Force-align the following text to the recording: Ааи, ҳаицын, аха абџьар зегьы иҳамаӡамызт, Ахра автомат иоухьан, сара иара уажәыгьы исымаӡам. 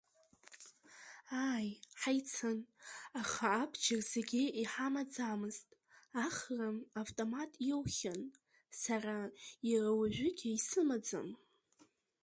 Ааи, 1.45 1.69
ҳаицын, 2.01 2.59
аха 3.21 3.47
абџьар 3.61 4.01
зегьы 4.11 4.43
иҳамаӡамызт, 4.61 5.67
Ахра 6.25 6.69
автомат 7.01 7.51
иоухьан, 7.67 8.21
сара 8.81 9.17
иара 9.69 9.91
уажәыгьы 9.99 10.49
исымаӡам. 10.57 11.29